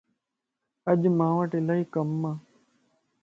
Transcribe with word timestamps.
اڄ 0.89 1.01
مانوٽ 1.17 1.51
الائي 1.59 1.83
ڪمَ 1.93 2.21